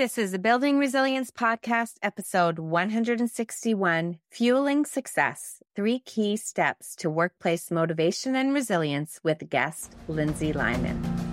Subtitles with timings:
[0.00, 7.70] This is the Building Resilience Podcast, episode 161 Fueling Success Three Key Steps to Workplace
[7.70, 11.29] Motivation and Resilience with guest Lindsay Lyman.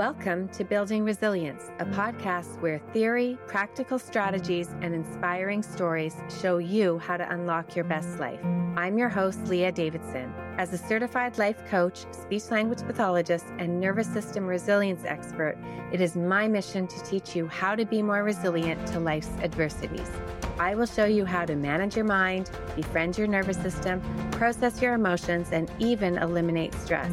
[0.00, 6.98] Welcome to Building Resilience, a podcast where theory, practical strategies, and inspiring stories show you
[7.00, 8.40] how to unlock your best life.
[8.78, 10.32] I'm your host, Leah Davidson.
[10.56, 15.58] As a certified life coach, speech language pathologist, and nervous system resilience expert,
[15.92, 20.10] it is my mission to teach you how to be more resilient to life's adversities.
[20.58, 24.94] I will show you how to manage your mind, befriend your nervous system, process your
[24.94, 27.12] emotions, and even eliminate stress.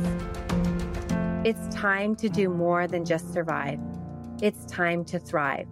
[1.46, 3.80] It's time to do more than just survive.
[4.42, 5.68] It's time to thrive.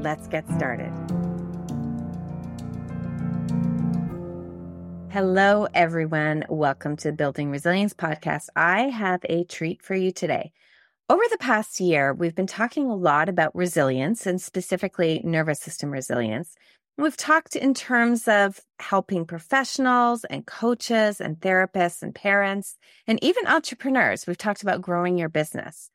[0.00, 0.92] Let's get started.
[5.10, 6.44] Hello, everyone.
[6.50, 8.48] Welcome to Building Resilience Podcast.
[8.54, 10.52] I have a treat for you today.
[11.08, 15.90] Over the past year, we've been talking a lot about resilience and specifically nervous system
[15.90, 16.54] resilience.
[16.98, 23.46] We've talked in terms of helping professionals and coaches and therapists and parents and even
[23.46, 24.26] entrepreneurs.
[24.26, 25.90] We've talked about growing your business.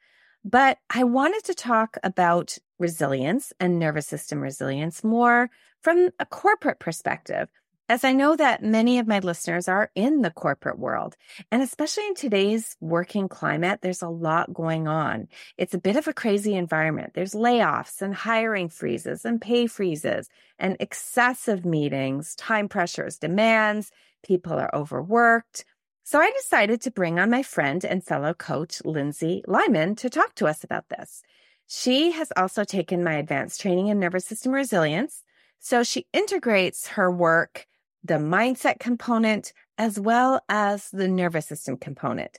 [0.45, 5.49] But I wanted to talk about resilience and nervous system resilience more
[5.81, 7.49] from a corporate perspective
[7.91, 11.17] as I know that many of my listeners are in the corporate world.
[11.51, 15.27] And especially in today's working climate, there's a lot going on.
[15.57, 17.11] It's a bit of a crazy environment.
[17.13, 23.91] There's layoffs and hiring freezes and pay freezes and excessive meetings, time pressures, demands.
[24.23, 25.65] People are overworked.
[26.03, 30.33] So I decided to bring on my friend and fellow coach, Lindsay Lyman, to talk
[30.35, 31.23] to us about this.
[31.67, 35.25] She has also taken my advanced training in nervous system resilience.
[35.59, 37.67] So she integrates her work
[38.03, 42.37] the mindset component as well as the nervous system component,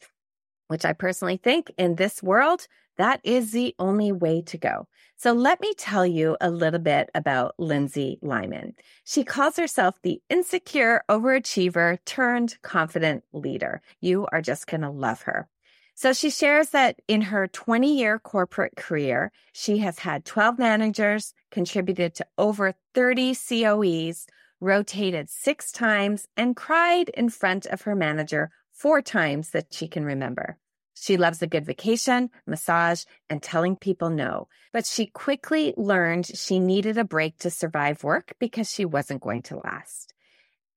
[0.69, 2.67] which I personally think in this world,
[2.99, 4.87] that is the only way to go.
[5.17, 8.75] So let me tell you a little bit about Lindsay Lyman.
[9.05, 13.81] She calls herself the insecure overachiever turned confident leader.
[14.01, 15.49] You are just going to love her.
[15.95, 21.35] So she shares that in her 20 year corporate career, she has had 12 managers,
[21.51, 24.27] contributed to over 30 COEs,
[24.63, 30.05] rotated six times, and cried in front of her manager four times that she can
[30.05, 30.57] remember.
[30.95, 34.49] She loves a good vacation, massage, and telling people no.
[34.73, 39.43] But she quickly learned she needed a break to survive work because she wasn't going
[39.43, 40.15] to last.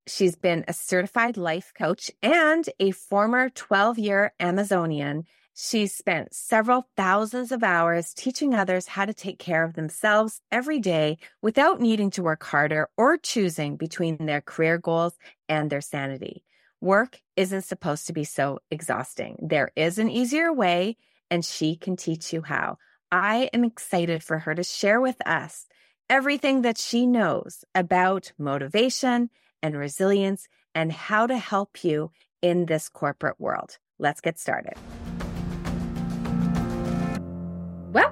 [0.08, 5.26] She's been a certified life coach and a former 12 year Amazonian
[5.58, 10.80] She's spent several thousands of hours teaching others how to take care of themselves every
[10.80, 15.14] day without needing to work harder or choosing between their career goals
[15.48, 16.44] and their sanity.
[16.82, 19.38] Work isn't supposed to be so exhausting.
[19.42, 20.98] There is an easier way,
[21.32, 22.78] and she can teach you how.
[23.10, 25.68] I am excited for her to share with us
[26.10, 29.30] everything that she knows about motivation
[29.64, 32.12] and resilience and how to help you
[32.42, 33.78] in this corporate world.
[33.98, 34.74] Let's get started.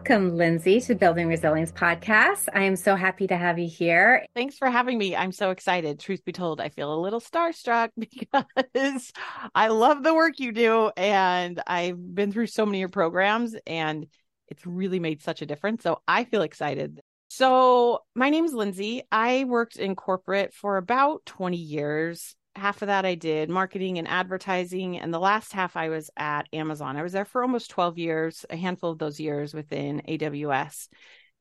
[0.06, 2.50] Welcome, Lindsay, to Building Resilience Podcast.
[2.54, 4.26] I am so happy to have you here.
[4.36, 5.16] Thanks for having me.
[5.16, 5.98] I'm so excited.
[5.98, 9.14] Truth be told, I feel a little starstruck because
[9.56, 10.92] I love the work you do.
[10.98, 14.08] And I've been through so many of your programs and
[14.50, 15.84] it's really made such a difference.
[15.84, 17.00] So I feel excited.
[17.30, 19.04] So, my name is Lindsay.
[19.10, 24.08] I worked in corporate for about 20 years half of that I did marketing and
[24.08, 25.00] advertising.
[25.00, 26.98] And the last half I was at Amazon.
[26.98, 30.88] I was there for almost 12 years, a handful of those years within AWS.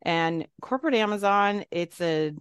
[0.02, 2.32] And corporate Amazon, it's a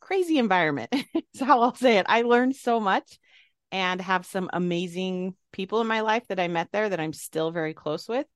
[0.00, 0.90] crazy environment.
[1.14, 2.06] That's how I'll say it.
[2.08, 3.18] I learned so much
[3.72, 7.50] and have some amazing people in my life that I met there that I'm still
[7.50, 8.26] very close with.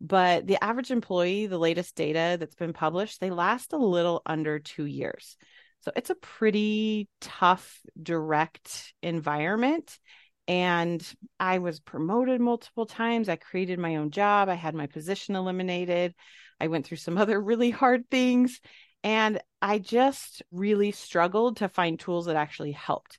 [0.00, 4.58] But the average employee, the latest data that's been published, they last a little under
[4.58, 5.36] two years.
[5.82, 9.98] So it's a pretty tough, direct environment.
[10.46, 11.06] And
[11.38, 13.28] I was promoted multiple times.
[13.28, 14.48] I created my own job.
[14.48, 16.14] I had my position eliminated.
[16.60, 18.60] I went through some other really hard things.
[19.02, 23.18] And I just really struggled to find tools that actually helped.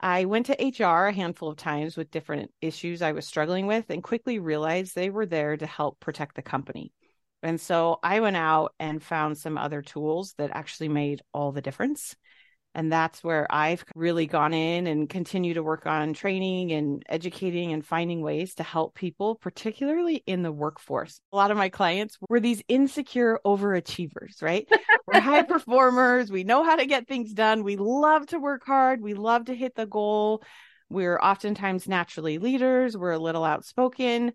[0.00, 3.90] I went to HR a handful of times with different issues I was struggling with
[3.90, 6.92] and quickly realized they were there to help protect the company.
[7.42, 11.62] And so I went out and found some other tools that actually made all the
[11.62, 12.16] difference.
[12.74, 17.72] And that's where I've really gone in and continue to work on training and educating
[17.72, 21.20] and finding ways to help people, particularly in the workforce.
[21.32, 24.68] A lot of my clients were these insecure overachievers, right?
[25.06, 26.30] We're high performers.
[26.30, 27.64] We know how to get things done.
[27.64, 29.00] We love to work hard.
[29.00, 30.42] We love to hit the goal.
[30.90, 32.96] We're oftentimes naturally leaders.
[32.96, 34.32] We're a little outspoken,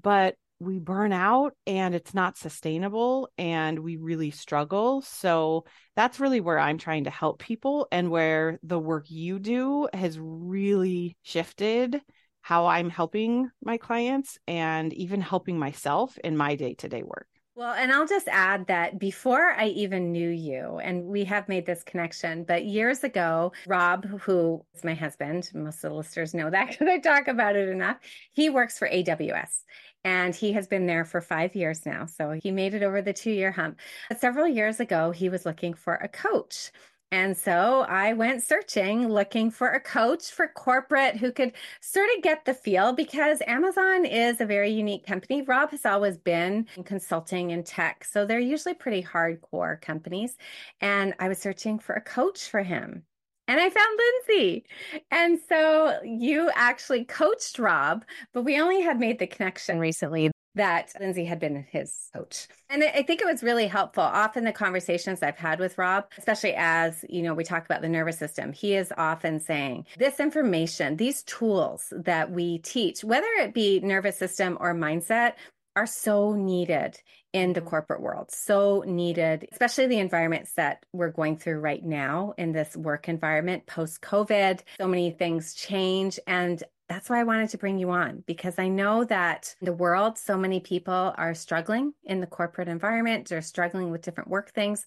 [0.00, 5.00] but we burn out and it's not sustainable and we really struggle.
[5.00, 5.64] So
[5.96, 10.18] that's really where I'm trying to help people and where the work you do has
[10.20, 12.00] really shifted
[12.42, 17.26] how I'm helping my clients and even helping myself in my day to day work.
[17.56, 21.66] Well, and I'll just add that before I even knew you, and we have made
[21.66, 26.48] this connection, but years ago, Rob, who is my husband, most of the listeners know
[26.48, 27.98] that because I talk about it enough,
[28.32, 29.64] he works for AWS
[30.04, 32.06] and he has been there for five years now.
[32.06, 33.80] So he made it over the two year hump.
[34.08, 36.70] But several years ago, he was looking for a coach.
[37.12, 42.22] And so I went searching, looking for a coach for corporate who could sort of
[42.22, 45.42] get the feel because Amazon is a very unique company.
[45.42, 48.04] Rob has always been in consulting and tech.
[48.04, 50.36] So they're usually pretty hardcore companies.
[50.80, 53.02] And I was searching for a coach for him.
[53.48, 53.98] And I found
[54.28, 54.64] Lindsay.
[55.10, 60.92] And so you actually coached Rob, but we only had made the connection recently that
[60.98, 62.48] Lindsay had been his coach.
[62.68, 64.02] And I think it was really helpful.
[64.02, 67.88] Often the conversations I've had with Rob, especially as, you know, we talk about the
[67.88, 73.54] nervous system, he is often saying this information, these tools that we teach, whether it
[73.54, 75.34] be nervous system or mindset,
[75.76, 77.00] are so needed
[77.32, 77.68] in the mm-hmm.
[77.68, 82.76] corporate world, so needed, especially the environments that we're going through right now in this
[82.76, 84.60] work environment post COVID.
[84.78, 86.18] So many things change.
[86.26, 90.18] And that's why I wanted to bring you on because I know that the world,
[90.18, 94.84] so many people are struggling in the corporate environment, they're struggling with different work things.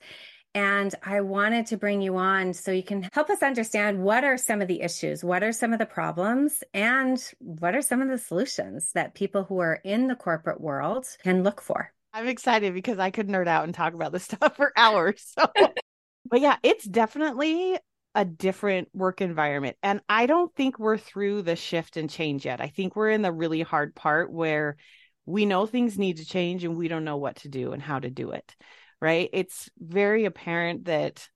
[0.55, 4.37] And I wanted to bring you on so you can help us understand what are
[4.37, 8.09] some of the issues, what are some of the problems, and what are some of
[8.09, 11.91] the solutions that people who are in the corporate world can look for.
[12.13, 15.33] I'm excited because I could nerd out and talk about this stuff for hours.
[15.37, 15.45] So.
[16.29, 17.77] but yeah, it's definitely
[18.15, 19.75] a different work environment.
[19.81, 22.61] And I don't think we're through the shift and change yet.
[22.61, 24.77] I think we're in the really hard part where
[25.25, 27.99] we know things need to change and we don't know what to do and how
[27.99, 28.55] to do it.
[29.01, 29.29] Right.
[29.33, 31.27] It's very apparent that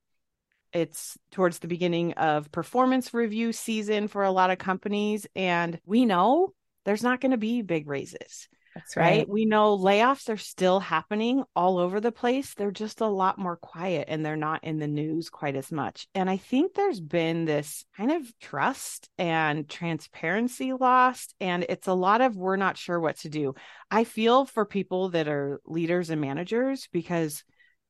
[0.72, 5.26] it's towards the beginning of performance review season for a lot of companies.
[5.36, 6.54] And we know
[6.86, 8.48] there's not going to be big raises.
[8.78, 9.04] That's right.
[9.04, 9.30] right.
[9.30, 12.54] We know layoffs are still happening all over the place.
[12.54, 16.08] They're just a lot more quiet and they're not in the news quite as much.
[16.14, 21.34] And I think there's been this kind of trust and transparency lost.
[21.40, 23.56] And it's a lot of we're not sure what to do.
[23.90, 27.44] I feel for people that are leaders and managers because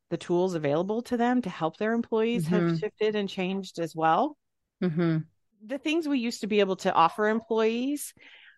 [0.09, 2.69] the tools available to them to help their employees mm-hmm.
[2.69, 4.37] have shifted and changed as well.
[4.81, 5.17] Mm-hmm.
[5.65, 8.13] The things we used to be able to offer employees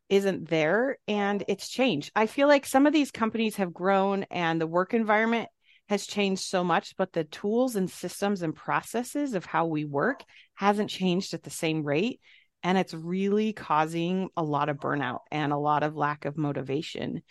[0.10, 2.12] isn't there and it's changed.
[2.16, 5.50] I feel like some of these companies have grown and the work environment
[5.88, 10.24] has changed so much, but the tools and systems and processes of how we work
[10.56, 12.20] hasn't changed at the same rate.
[12.62, 17.22] And it's really causing a lot of burnout and a lot of lack of motivation.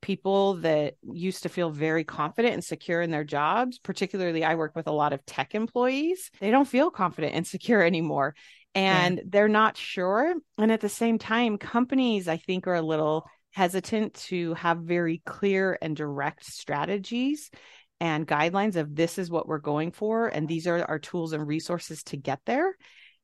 [0.00, 4.74] People that used to feel very confident and secure in their jobs, particularly I work
[4.74, 8.34] with a lot of tech employees, they don't feel confident and secure anymore
[8.74, 9.22] and yeah.
[9.26, 10.34] they're not sure.
[10.58, 15.22] And at the same time, companies, I think, are a little hesitant to have very
[15.26, 17.50] clear and direct strategies
[18.00, 21.46] and guidelines of this is what we're going for and these are our tools and
[21.46, 22.76] resources to get there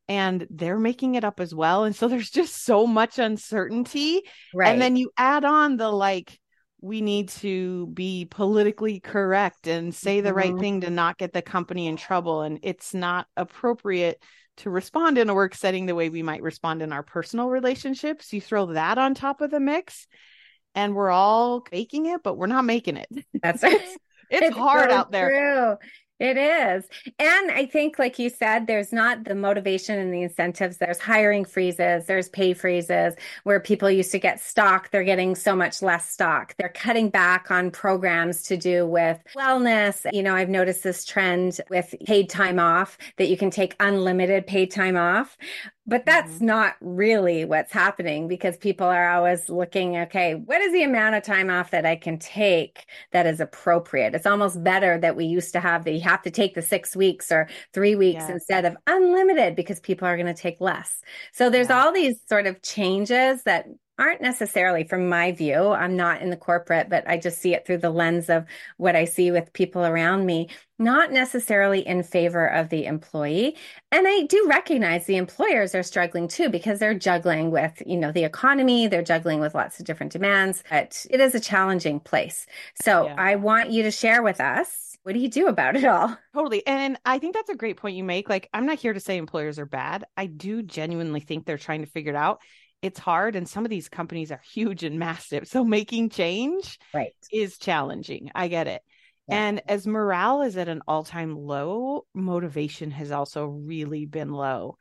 [0.09, 4.23] and they're making it up as well and so there's just so much uncertainty
[4.53, 4.73] right.
[4.73, 6.39] and then you add on the like
[6.83, 10.39] we need to be politically correct and say the mm-hmm.
[10.39, 14.23] right thing to not get the company in trouble and it's not appropriate
[14.59, 18.33] to respond in a work setting the way we might respond in our personal relationships.
[18.33, 20.07] You throw that on top of the mix,
[20.75, 23.09] and we're all faking it, but we're not making it.
[23.43, 23.75] That's right.
[23.81, 23.99] it's,
[24.31, 25.29] it's, hard so out there.
[25.29, 25.77] True.
[26.19, 26.89] It is.
[27.19, 30.79] And I think, like you said, there's not the motivation and the incentives.
[30.79, 34.91] There's hiring freezes, there's pay freezes where people used to get stock.
[34.91, 36.55] They're getting so much less stock.
[36.57, 40.07] They're cutting back on programs to do with wellness.
[40.11, 44.47] You know, I've noticed this trend with paid time off that you can take unlimited
[44.47, 45.37] paid time off.
[45.89, 46.47] But that's mm-hmm.
[46.47, 51.23] not really what's happening because people are always looking, okay, what is the amount of
[51.23, 54.15] time off that I can take that is appropriate?
[54.15, 57.31] It's almost better that we used to have you have to take the six weeks
[57.31, 58.31] or three weeks yes.
[58.31, 61.01] instead of unlimited because people are going to take less.
[61.33, 61.83] So there's yeah.
[61.83, 63.67] all these sort of changes that
[63.99, 65.69] aren't necessarily from my view.
[65.69, 68.45] I'm not in the corporate, but I just see it through the lens of
[68.77, 73.57] what I see with people around me, not necessarily in favor of the employee.
[73.91, 78.13] And I do recognize the employers are struggling too because they're juggling with, you know,
[78.13, 82.47] the economy, they're juggling with lots of different demands, but it is a challenging place.
[82.83, 83.15] So yeah.
[83.17, 86.19] I want you to share with us what do you do about it all?
[86.35, 86.67] Totally.
[86.67, 88.29] And I think that's a great point you make.
[88.29, 90.05] Like, I'm not here to say employers are bad.
[90.17, 92.41] I do genuinely think they're trying to figure it out
[92.83, 95.49] it's hard and some of these companies are huge and massive.
[95.49, 97.13] So making change right.
[97.33, 98.31] is challenging.
[98.35, 98.83] I get it.
[99.29, 99.37] Yeah.
[99.37, 104.77] And as morale is at an all-time low, motivation has also really been low.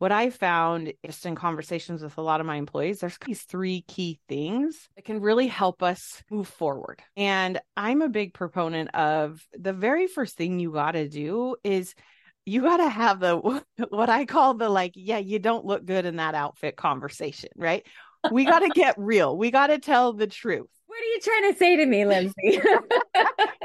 [0.00, 3.82] What I found just in conversations with a lot of my employees, there's these three
[3.82, 7.02] key things that can really help us move forward.
[7.18, 11.94] And I'm a big proponent of the very first thing you got to do is
[12.46, 13.36] you got to have the
[13.90, 17.86] what I call the like, yeah, you don't look good in that outfit conversation, right?
[18.32, 19.36] We got to get real.
[19.36, 20.70] We got to tell the truth.
[20.86, 22.58] What are you trying to say to me, Lindsay?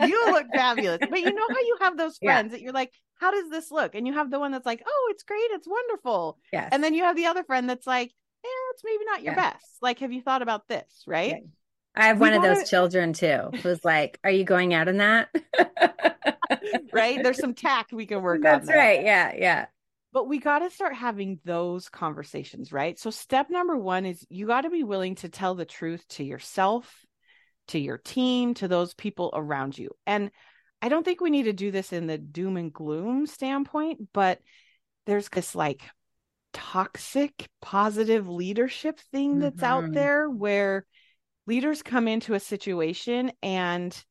[0.08, 1.00] you look fabulous.
[1.10, 2.58] But you know how you have those friends yeah.
[2.58, 3.96] that you're like, how does this look?
[3.96, 5.50] And you have the one that's like, oh, it's great.
[5.52, 6.38] It's wonderful.
[6.52, 6.70] Yes.
[6.72, 8.12] And then you have the other friend that's like,
[8.44, 9.52] yeah, it's maybe not your yeah.
[9.52, 9.66] best.
[9.82, 11.04] Like, have you thought about this?
[11.08, 11.44] Right.
[11.96, 14.98] I have we one of those children too, who's like, are you going out in
[14.98, 15.30] that?
[16.92, 17.24] right?
[17.24, 18.66] There's some tact we can work That's on.
[18.66, 19.04] That's right.
[19.04, 19.34] Yeah.
[19.36, 19.66] Yeah.
[20.12, 22.98] But we got to start having those conversations, right?
[22.98, 26.24] So, step number one is you got to be willing to tell the truth to
[26.24, 27.06] yourself,
[27.68, 29.92] to your team, to those people around you.
[30.06, 30.32] And
[30.82, 34.40] I don't think we need to do this in the doom and gloom standpoint, but
[35.06, 35.82] there's this like
[36.54, 39.66] toxic positive leadership thing that's mm-hmm.
[39.66, 40.86] out there where
[41.48, 44.04] leaders come into a situation and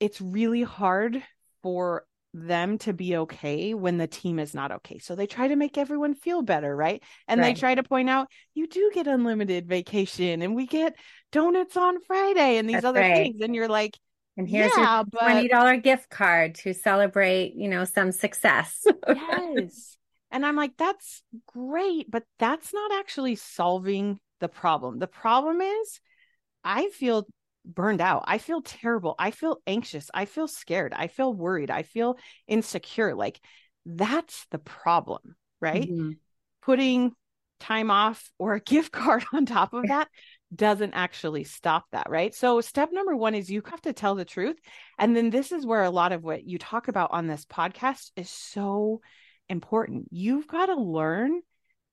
[0.00, 1.22] it's really hard
[1.62, 4.98] for them to be okay when the team is not okay.
[4.98, 7.00] So they try to make everyone feel better, right?
[7.28, 7.54] And right.
[7.54, 10.96] they try to point out you do get unlimited vacation and we get
[11.30, 13.14] donuts on Friday and these That's other right.
[13.14, 13.40] things.
[13.40, 13.96] And you're like,
[14.36, 18.84] and here's yeah, your twenty dollar gift card to celebrate, you know, some success.
[19.08, 19.96] yes.
[20.32, 24.98] And I'm like, that's great, but that's not actually solving the problem.
[24.98, 26.00] The problem is
[26.64, 27.28] I feel
[27.64, 28.24] burned out.
[28.26, 29.14] I feel terrible.
[29.18, 30.10] I feel anxious.
[30.12, 30.92] I feel scared.
[30.94, 31.70] I feel worried.
[31.70, 33.14] I feel insecure.
[33.14, 33.40] Like
[33.86, 35.88] that's the problem, right?
[35.88, 36.10] Mm-hmm.
[36.62, 37.12] Putting
[37.60, 40.08] time off or a gift card on top of that
[40.54, 42.34] doesn't actually stop that, right?
[42.34, 44.56] So, step number one is you have to tell the truth.
[44.98, 48.10] And then this is where a lot of what you talk about on this podcast
[48.16, 49.00] is so
[49.48, 50.08] important.
[50.10, 51.40] You've got to learn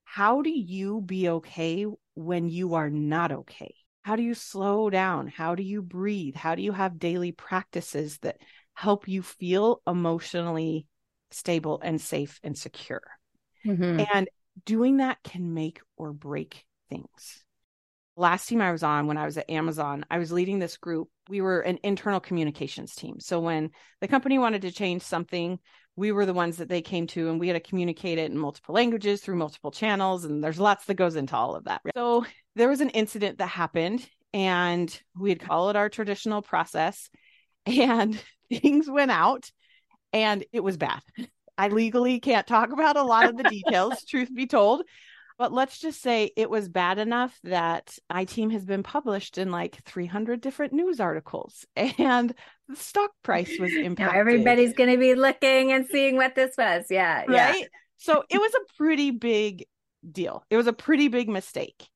[0.04, 1.86] how do you be okay
[2.16, 3.74] when you are not okay?
[4.04, 5.28] How do you slow down?
[5.28, 6.36] How do you breathe?
[6.36, 8.38] How do you have daily practices that
[8.74, 10.88] help you feel emotionally
[11.30, 13.04] stable and safe and secure?
[13.66, 14.02] Mm-hmm.
[14.14, 14.30] And
[14.66, 17.44] doing that can make or break things.
[18.18, 21.10] Last team I was on when I was at Amazon, I was leading this group.
[21.30, 23.20] We were an internal communications team.
[23.20, 23.70] So when
[24.02, 25.60] the company wanted to change something,
[25.96, 28.38] we were the ones that they came to and we had to communicate it in
[28.38, 32.26] multiple languages through multiple channels and there's lots that goes into all of that so
[32.56, 37.10] there was an incident that happened and we had followed our traditional process
[37.66, 39.52] and things went out
[40.14, 41.02] and it was bad
[41.58, 44.84] i legally can't talk about a lot of the details truth be told
[45.42, 49.50] but let's just say it was bad enough that my team has been published in
[49.50, 52.36] like 300 different news articles and
[52.68, 54.14] the stock price was impacted.
[54.14, 56.86] Now everybody's going to be looking and seeing what this was.
[56.92, 57.24] Yeah.
[57.28, 57.62] Right.
[57.62, 57.66] Yeah.
[57.98, 59.66] So it was a pretty big
[60.10, 60.44] deal.
[60.52, 61.88] It was a pretty big mistake.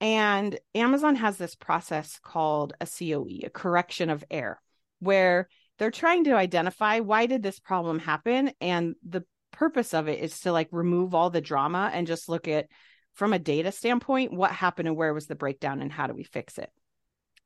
[0.00, 4.60] And Amazon has this process called a COE, a correction of error,
[4.98, 10.20] where they're trying to identify why did this problem happen and the purpose of it
[10.20, 12.66] is to like remove all the drama and just look at
[13.14, 16.22] from a data standpoint, what happened and where was the breakdown and how do we
[16.22, 16.70] fix it?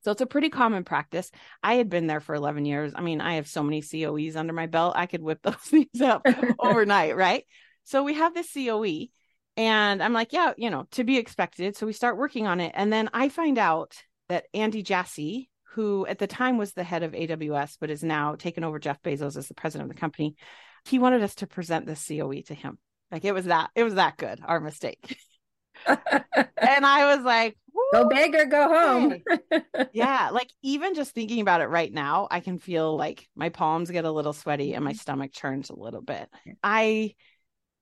[0.05, 1.31] So it's a pretty common practice.
[1.63, 2.93] I had been there for 11 years.
[2.95, 4.95] I mean, I have so many COEs under my belt.
[4.97, 6.27] I could whip those things up
[6.59, 7.45] overnight, right?
[7.85, 9.07] So we have this COE
[9.57, 11.77] and I'm like, yeah, you know, to be expected.
[11.77, 12.73] So we start working on it.
[12.75, 13.97] And then I find out
[14.29, 18.35] that Andy Jassy, who at the time was the head of AWS, but is now
[18.35, 20.35] taken over Jeff Bezos as the president of the company,
[20.87, 22.79] he wanted us to present this COE to him.
[23.11, 25.19] Like it was that, it was that good, our mistake.
[25.87, 27.57] and I was like,
[27.93, 29.23] go big or go home.
[29.93, 30.31] yeah.
[30.33, 34.05] Like even just thinking about it right now, I can feel like my palms get
[34.05, 34.99] a little sweaty and my mm-hmm.
[34.99, 36.29] stomach churns a little bit.
[36.63, 37.15] I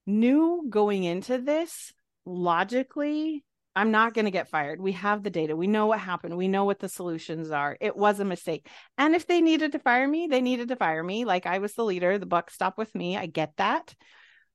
[0.07, 1.93] knew going into this
[2.25, 3.45] logically,
[3.75, 4.81] I'm not going to get fired.
[4.81, 5.57] We have the data.
[5.57, 6.37] We know what happened.
[6.37, 7.77] We know what the solutions are.
[7.81, 8.69] It was a mistake.
[8.99, 11.25] And if they needed to fire me, they needed to fire me.
[11.25, 13.17] Like I was the leader, the buck stopped with me.
[13.17, 13.95] I get that.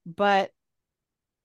[0.05, 0.51] But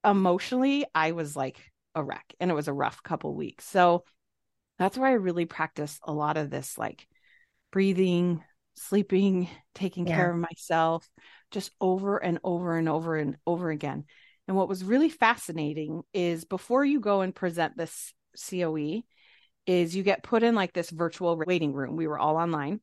[0.05, 1.59] emotionally, I was like,
[1.95, 3.65] a wreck and it was a rough couple weeks.
[3.65, 4.03] So
[4.79, 7.07] that's where I really practice a lot of this like
[7.71, 8.43] breathing,
[8.75, 10.15] sleeping, taking yeah.
[10.15, 11.07] care of myself
[11.53, 14.05] just over and over and over and over again.
[14.47, 18.13] And what was really fascinating is before you go and present this
[18.49, 19.03] COE
[19.65, 21.95] is you get put in like this virtual waiting room.
[21.95, 22.81] We were all online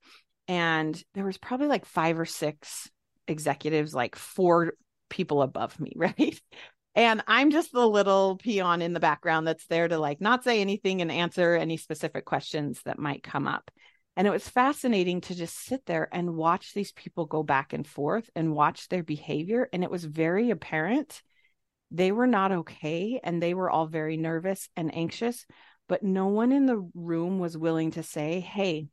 [0.48, 2.88] and there was probably like five or six
[3.28, 4.72] executives like four
[5.10, 6.40] people above me, right?
[6.94, 10.60] And I'm just the little peon in the background that's there to like not say
[10.60, 13.70] anything and answer any specific questions that might come up.
[14.16, 17.86] And it was fascinating to just sit there and watch these people go back and
[17.86, 19.68] forth and watch their behavior.
[19.72, 21.22] And it was very apparent
[21.90, 25.44] they were not okay and they were all very nervous and anxious,
[25.88, 28.88] but no one in the room was willing to say, Hey,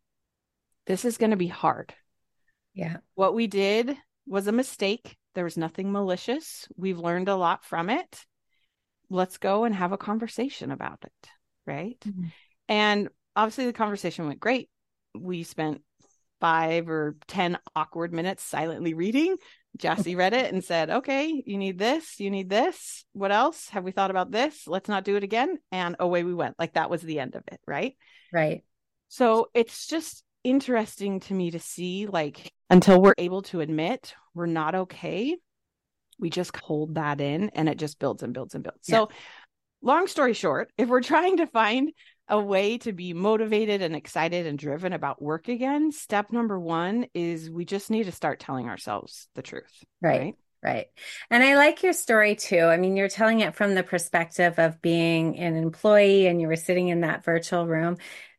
[0.88, 1.94] this is going to be hard.
[2.74, 2.98] Yeah.
[3.16, 3.96] What we did
[4.26, 5.16] was a mistake.
[5.36, 6.68] There was nothing malicious.
[6.76, 8.26] We've learned a lot from it.
[9.10, 11.30] Let's go and have a conversation about it.
[11.66, 12.00] Right.
[12.00, 12.28] Mm-hmm.
[12.70, 14.70] And obviously, the conversation went great.
[15.22, 15.82] We spent
[16.40, 19.38] five or 10 awkward minutes silently reading.
[19.78, 23.06] Jassy read it and said, Okay, you need this, you need this.
[23.14, 23.70] What else?
[23.70, 24.68] Have we thought about this?
[24.68, 25.58] Let's not do it again.
[25.72, 26.56] And away we went.
[26.58, 27.60] Like that was the end of it.
[27.68, 27.96] Right.
[28.34, 28.64] Right.
[29.10, 34.46] So it's just interesting to me to see like until we're able to admit we're
[34.46, 35.36] not okay,
[36.20, 38.88] we just hold that in and it just builds and builds and builds.
[38.88, 38.96] Yeah.
[38.96, 39.10] So,
[39.82, 41.92] long story short, if we're trying to find
[42.29, 47.07] a way to be motivated and excited and driven about work again, step number one
[47.13, 49.84] is we just need to start telling ourselves the truth.
[50.01, 50.19] Right.
[50.19, 50.36] right?
[50.63, 50.88] Right.
[51.29, 52.60] And I like your story too.
[52.60, 56.55] I mean, you're telling it from the perspective of being an employee and you were
[56.55, 57.98] sitting in that virtual room.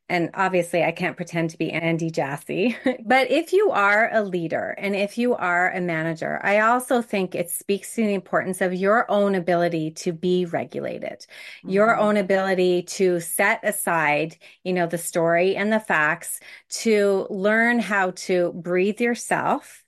[0.08, 2.76] And obviously, I can't pretend to be Andy Jassy.
[3.04, 7.34] but if you are a leader and if you are a manager, I also think
[7.34, 11.70] it speaks to the importance of your own ability to be regulated, mm-hmm.
[11.70, 17.78] your own ability to set aside, you know, the story and the facts, to learn
[17.78, 19.84] how to breathe yourself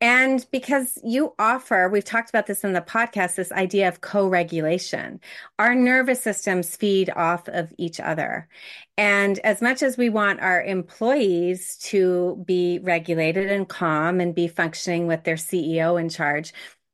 [0.00, 4.28] and because you offer, we've talked about this in the podcast, this idea of co
[4.28, 5.20] regulation.
[5.58, 8.46] Our nervous systems feed off of each other.
[8.98, 14.48] And as much as we want our employees to be regulated and calm and be
[14.48, 16.52] functioning with their CEO in charge,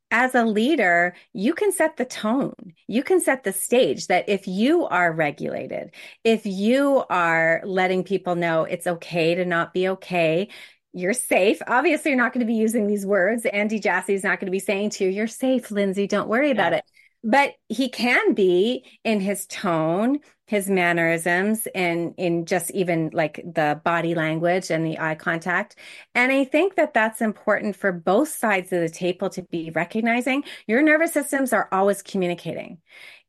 [0.09, 2.73] as a leader, you can set the tone.
[2.87, 5.91] You can set the stage that if you are regulated,
[6.23, 10.49] if you are letting people know it's okay to not be okay,
[10.93, 11.61] you're safe.
[11.67, 13.45] Obviously, you're not going to be using these words.
[13.45, 16.07] Andy Jassy is not going to be saying to you, You're safe, Lindsay.
[16.07, 16.53] Don't worry yeah.
[16.53, 16.85] about it.
[17.23, 23.79] But he can be in his tone, his mannerisms, and in just even like the
[23.85, 25.77] body language and the eye contact.
[26.13, 30.43] And I think that that's important for both sides of the table to be recognizing
[30.67, 32.79] your nervous systems are always communicating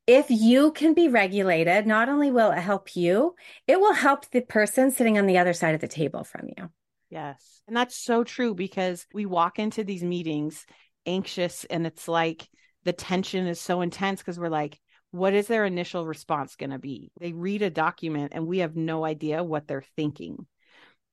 [0.06, 3.34] if you can be regulated, not only will it help you,
[3.66, 6.70] it will help the person sitting on the other side of the table from you.
[7.14, 7.62] Yes.
[7.68, 10.66] And that's so true because we walk into these meetings
[11.06, 12.48] anxious and it's like
[12.82, 14.80] the tension is so intense because we're like,
[15.12, 17.12] what is their initial response going to be?
[17.20, 20.44] They read a document and we have no idea what they're thinking.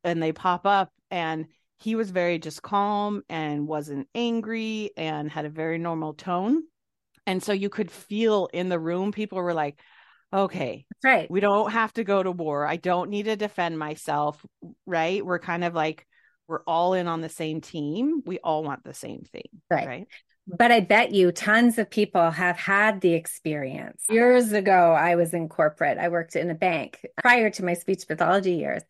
[0.04, 1.46] And they pop up and
[1.78, 6.64] he was very just calm and wasn't angry and had a very normal tone.
[7.28, 9.80] And so you could feel in the room, people were like,
[10.34, 14.44] okay right we don't have to go to war i don't need to defend myself
[14.86, 16.06] right we're kind of like
[16.48, 20.08] we're all in on the same team we all want the same thing right, right?
[20.48, 24.04] But I bet you tons of people have had the experience.
[24.10, 25.98] Years ago, I was in corporate.
[25.98, 28.82] I worked in a bank prior to my speech pathology years.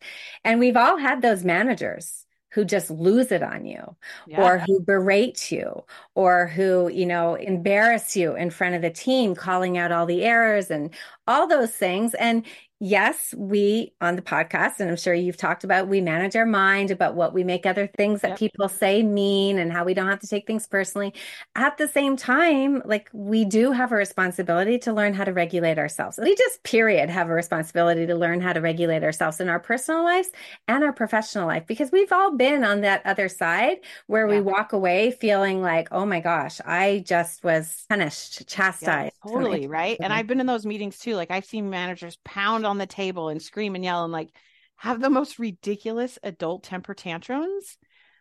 [0.44, 4.42] And we've all had those managers who just lose it on you yeah.
[4.42, 5.84] or who berate you
[6.14, 10.22] or who, you know, embarrass you in front of the team, calling out all the
[10.22, 10.90] errors and
[11.26, 12.14] all those things.
[12.14, 12.44] And
[12.82, 16.90] yes, we on the podcast, and I'm sure you've talked about, we manage our mind
[16.90, 18.38] about what we make other things that yep.
[18.40, 21.14] people say mean and how we don't have to take things personally.
[21.54, 25.78] At the same time, like we do have a responsibility to learn how to regulate
[25.78, 26.18] ourselves.
[26.20, 30.02] We just, period, have a responsibility to learn how to regulate ourselves in our personal
[30.02, 30.30] lives
[30.66, 33.76] and our professional life because we've all been on that other side
[34.08, 34.34] where yeah.
[34.34, 39.14] we walk away feeling like, oh my gosh, I just was punished, chastised.
[39.24, 39.98] Yeah, totally, right?
[40.00, 41.14] And I've been in those meetings too.
[41.14, 44.30] Like I've seen managers pound on the table and scream and yell and like
[44.76, 47.76] have the most ridiculous adult temper tantrums.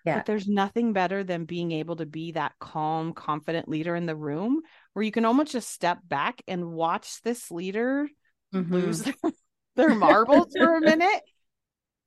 [0.05, 0.17] Yeah.
[0.17, 4.15] But there's nothing better than being able to be that calm, confident leader in the
[4.15, 4.61] room
[4.93, 8.09] where you can almost just step back and watch this leader
[8.53, 8.73] mm-hmm.
[8.73, 9.07] lose
[9.75, 11.21] their marbles for a minute.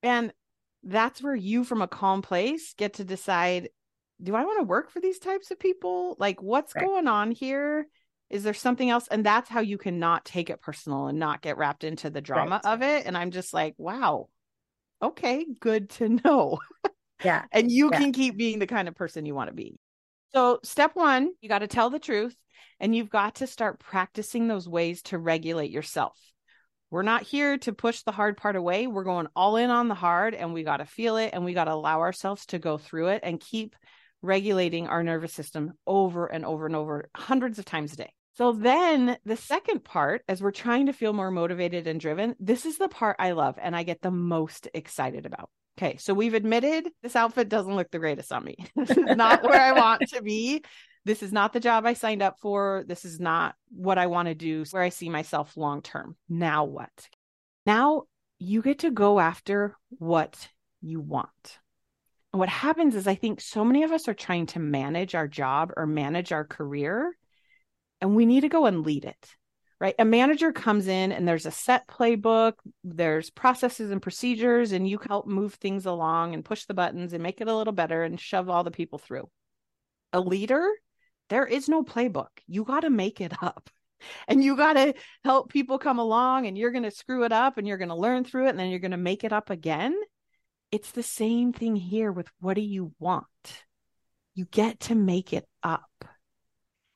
[0.02, 0.32] And
[0.82, 3.68] that's where you, from a calm place, get to decide
[4.22, 6.16] do I want to work for these types of people?
[6.18, 6.84] Like, what's right.
[6.84, 7.86] going on here?
[8.30, 9.06] Is there something else?
[9.08, 12.20] And that's how you can not take it personal and not get wrapped into the
[12.20, 12.72] drama right.
[12.72, 13.06] of it.
[13.06, 14.28] And i'm just like wow.
[15.02, 16.58] Okay good to know.
[17.24, 17.44] Yeah.
[17.52, 17.98] And you yeah.
[17.98, 19.78] can keep being the kind of person you want to be.
[20.34, 22.36] So step one you got to tell the truth
[22.80, 26.18] and you've got to start practicing those ways to regulate yourself.
[26.90, 28.86] We're not here to push the hard part away.
[28.86, 31.52] We're going all in on the hard and we got to feel it and we
[31.52, 33.74] got to allow ourselves to go through it and keep
[34.24, 38.52] regulating our nervous system over and over and over hundreds of times a day So
[38.52, 42.78] then the second part, as we're trying to feel more motivated and driven, this is
[42.78, 45.50] the part I love and I get the most excited about.
[45.76, 48.56] Okay, so we've admitted this outfit doesn't look the greatest on me.
[48.76, 50.64] this is not where I want to be.
[51.04, 52.84] This is not the job I signed up for.
[52.86, 56.16] This is not what I want to do, where I see myself long term.
[56.28, 57.08] Now what?
[57.66, 58.04] Now
[58.38, 60.48] you get to go after what
[60.80, 61.58] you want.
[62.34, 65.28] And what happens is, I think so many of us are trying to manage our
[65.28, 67.16] job or manage our career,
[68.00, 69.36] and we need to go and lead it
[69.80, 69.96] right?
[69.98, 74.98] A manager comes in and there's a set playbook, there's processes and procedures, and you
[75.06, 78.18] help move things along and push the buttons and make it a little better and
[78.18, 79.28] shove all the people through.
[80.14, 80.66] A leader,
[81.28, 82.28] there is no playbook.
[82.46, 83.68] You got to make it up.
[84.28, 84.92] And you got to
[85.22, 87.94] help people come along and you're going to screw it up and you're going to
[87.94, 89.94] learn through it and then you're going to make it up again.
[90.70, 93.24] It's the same thing here with what do you want?
[94.34, 95.88] You get to make it up.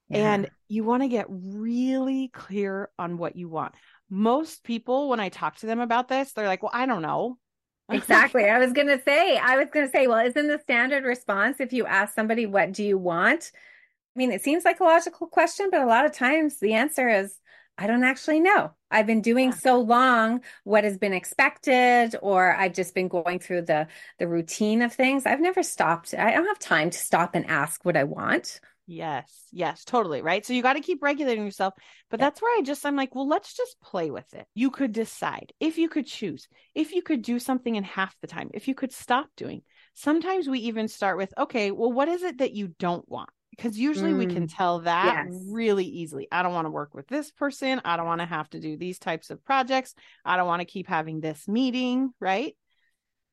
[0.09, 0.35] Yeah.
[0.35, 3.74] And you want to get really clear on what you want.
[4.11, 7.38] Most people, when I talk to them about this, they're like, well, I don't know.
[7.90, 8.44] exactly.
[8.44, 11.61] I was going to say, I was going to say, well, isn't the standard response
[11.61, 13.50] if you ask somebody, what do you want?
[13.54, 17.09] I mean, it seems like a logical question, but a lot of times the answer
[17.09, 17.38] is,
[17.78, 18.72] I don't actually know.
[18.90, 19.56] I've been doing yeah.
[19.56, 23.86] so long what has been expected, or I've just been going through the
[24.18, 25.26] the routine of things.
[25.26, 26.12] I've never stopped.
[26.12, 28.60] I don't have time to stop and ask what I want.
[28.90, 30.22] Yes, yes, totally.
[30.22, 30.44] Right.
[30.44, 31.74] So you got to keep regulating yourself.
[32.10, 32.26] But yeah.
[32.26, 34.46] that's where I just, I'm like, well, let's just play with it.
[34.54, 38.26] You could decide if you could choose, if you could do something in half the
[38.26, 39.60] time, if you could stop doing.
[39.92, 43.28] Sometimes we even start with, okay, well, what is it that you don't want?
[43.59, 44.18] Because usually mm.
[44.18, 45.44] we can mm, tell that yes.
[45.51, 46.29] really easily.
[46.33, 47.81] I don't want to work with this person.
[47.85, 49.94] I don't want to have to do these types of projects.
[50.25, 52.11] I don't want to keep having this meeting.
[52.21, 52.57] Right.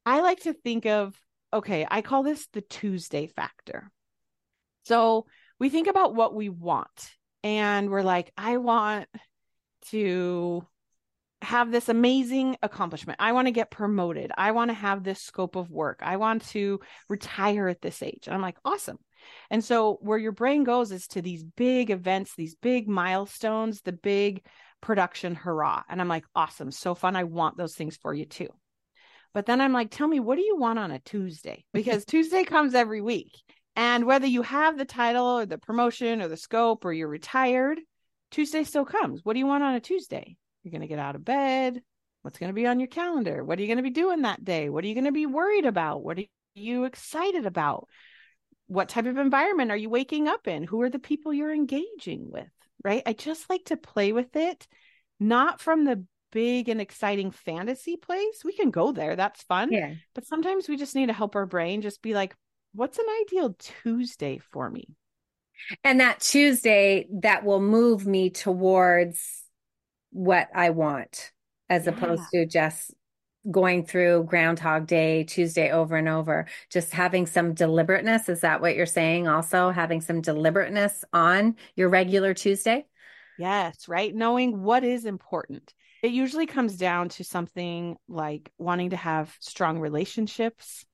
[0.05, 1.15] I like to think of,
[1.53, 3.91] okay, I call this the Tuesday factor.
[4.83, 5.25] So,
[5.57, 9.07] we think about what we want and we're like, I want
[9.91, 10.65] to
[11.41, 13.17] have this amazing accomplishment.
[13.21, 14.31] I want to get promoted.
[14.35, 15.99] I want to have this scope of work.
[16.01, 18.23] I want to retire at this age.
[18.25, 18.97] And I'm like, awesome.
[19.49, 23.91] And so where your brain goes is to these big events, these big milestones, the
[23.91, 24.45] big
[24.81, 25.83] production hurrah.
[25.89, 26.71] And I'm like, awesome.
[26.71, 27.15] So fun.
[27.15, 28.49] I want those things for you too.
[29.33, 31.65] But then I'm like, tell me, what do you want on a Tuesday?
[31.73, 33.31] Because Tuesday comes every week.
[33.75, 37.79] And whether you have the title or the promotion or the scope or you're retired,
[38.31, 39.21] Tuesday still comes.
[39.23, 40.37] What do you want on a Tuesday?
[40.63, 41.81] You're going to get out of bed.
[42.21, 43.43] What's going to be on your calendar?
[43.43, 44.69] What are you going to be doing that day?
[44.69, 46.03] What are you going to be worried about?
[46.03, 46.23] What are
[46.55, 47.87] you excited about?
[48.67, 50.63] What type of environment are you waking up in?
[50.63, 52.49] Who are the people you're engaging with?
[52.83, 53.03] Right.
[53.05, 54.67] I just like to play with it,
[55.19, 58.43] not from the big and exciting fantasy place.
[58.43, 59.15] We can go there.
[59.15, 59.71] That's fun.
[59.71, 59.93] Yeah.
[60.13, 62.35] But sometimes we just need to help our brain just be like,
[62.73, 64.89] what's an ideal Tuesday for me?
[65.83, 69.43] And that Tuesday that will move me towards
[70.11, 71.31] what I want
[71.69, 71.91] as yeah.
[71.91, 72.93] opposed to just
[73.49, 78.29] going through Groundhog Day, Tuesday over and over, just having some deliberateness.
[78.29, 79.27] Is that what you're saying?
[79.27, 82.85] Also, having some deliberateness on your regular Tuesday?
[83.37, 84.13] Yes, right.
[84.13, 85.73] Knowing what is important.
[86.01, 90.85] It usually comes down to something like wanting to have strong relationships,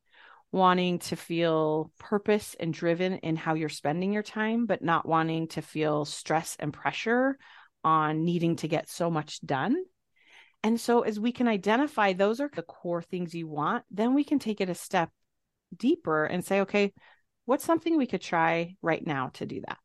[0.51, 5.47] wanting to feel purpose and driven in how you're spending your time, but not wanting
[5.49, 7.37] to feel stress and pressure
[7.83, 9.75] on needing to get so much done.
[10.63, 14.23] And so, as we can identify those are the core things you want, then we
[14.23, 15.09] can take it a step
[15.75, 16.93] deeper and say, okay,
[17.45, 19.77] what's something we could try right now to do that?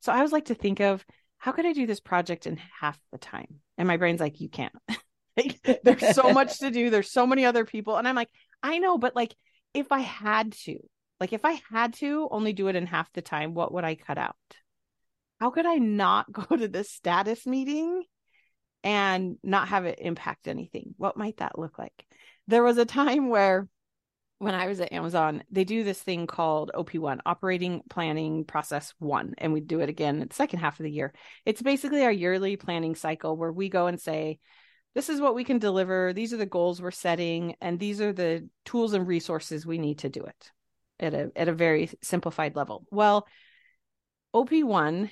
[0.00, 1.04] So, I always like to think of
[1.38, 3.60] how could I do this project in half the time?
[3.78, 4.74] And my brain's like, you can't.
[5.36, 6.90] like, there's so much to do.
[6.90, 7.96] There's so many other people.
[7.96, 8.30] And I'm like,
[8.62, 9.34] I know, but like,
[9.72, 10.78] if I had to,
[11.20, 13.94] like if I had to only do it in half the time, what would I
[13.94, 14.36] cut out?
[15.38, 18.02] How could I not go to this status meeting
[18.82, 20.94] and not have it impact anything?
[20.96, 22.04] What might that look like?
[22.46, 23.68] There was a time where
[24.38, 29.34] when I was at Amazon, they do this thing called OP1, Operating Planning Process One,
[29.36, 31.12] and we do it again in the second half of the year.
[31.44, 34.38] It's basically our yearly planning cycle where we go and say,
[34.94, 36.14] this is what we can deliver.
[36.14, 39.98] These are the goals we're setting, and these are the tools and resources we need
[39.98, 40.50] to do it
[40.98, 42.86] at a at a very simplified level.
[42.90, 43.26] Well,
[44.34, 45.10] OP1,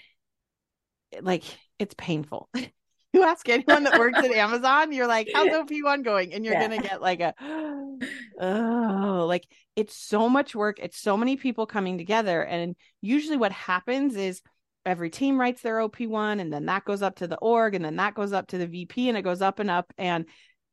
[1.21, 1.45] like
[1.79, 2.49] it's painful.
[3.13, 6.35] you ask anyone that works at Amazon, you're like, how's OP1 going?
[6.35, 6.69] And you're yeah.
[6.69, 7.35] gonna get like a
[8.41, 12.43] oh, like it's so much work, it's so many people coming together.
[12.43, 14.43] And usually what happens is
[14.85, 17.97] every team writes their OP1 and then that goes up to the org and then
[17.97, 20.25] that goes up to the VP and it goes up and up and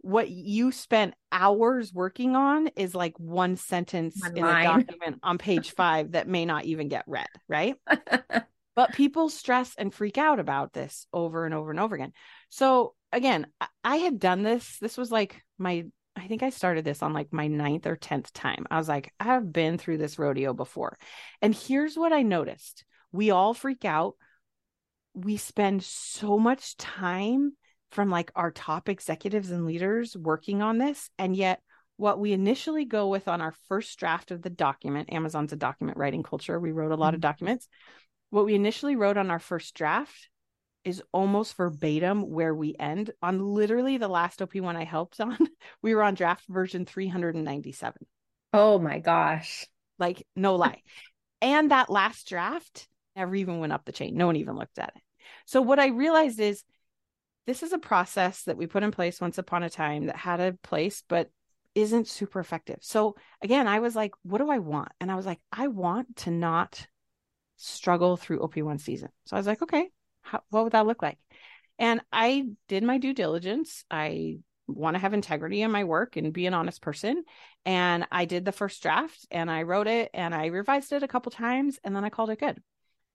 [0.05, 5.71] what you spent hours working on is like one sentence in a document on page
[5.71, 7.75] 5 that may not even get read, right?
[8.75, 12.13] but people stress and freak out about this over and over and over again.
[12.49, 13.47] So again,
[13.83, 14.77] I had done this.
[14.79, 15.85] This was like my
[16.17, 18.65] I think I started this on like my ninth or 10th time.
[18.71, 20.97] I was like, I've been through this rodeo before.
[21.41, 24.15] And here's what I noticed we all freak out.
[25.13, 27.53] We spend so much time
[27.91, 31.09] from like our top executives and leaders working on this.
[31.17, 31.61] And yet,
[31.97, 35.97] what we initially go with on our first draft of the document, Amazon's a document
[35.97, 36.59] writing culture.
[36.59, 37.15] We wrote a lot mm-hmm.
[37.15, 37.67] of documents.
[38.29, 40.29] What we initially wrote on our first draft
[40.83, 45.37] is almost verbatim where we end on literally the last OP one I helped on.
[45.81, 48.05] We were on draft version 397.
[48.53, 49.65] Oh my gosh.
[49.99, 50.81] Like, no lie.
[51.41, 54.15] and that last draft never even went up the chain.
[54.15, 55.01] No one even looked at it.
[55.45, 56.63] So, what I realized is
[57.47, 60.39] this is a process that we put in place once upon a time that had
[60.39, 61.29] a place, but
[61.75, 62.79] isn't super effective.
[62.81, 64.89] So, again, I was like, what do I want?
[64.99, 66.87] And I was like, I want to not
[67.57, 69.09] struggle through OP1 season.
[69.25, 69.89] So, I was like, okay,
[70.21, 71.17] how, what would that look like?
[71.77, 73.83] And I did my due diligence.
[73.91, 74.37] I
[74.67, 77.23] want to have integrity in my work and be an honest person.
[77.65, 81.07] And I did the first draft and I wrote it and I revised it a
[81.07, 82.61] couple times and then I called it good.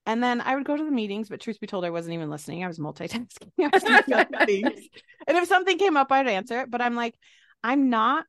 [0.06, 2.30] And then I would go to the meetings, but truth be told, I wasn't even
[2.30, 2.64] listening.
[2.64, 3.50] I was multitasking.
[3.60, 3.84] I was
[5.26, 6.70] and if something came up, I'd answer it.
[6.70, 7.14] But I'm like,
[7.62, 8.24] I'm not